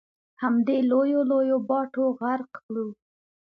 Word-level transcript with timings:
همدې 0.41 0.77
لویو 0.89 1.19
لویو 1.31 1.57
باټو 1.69 2.05
غرق 2.19 2.51
کړو. 2.65 2.87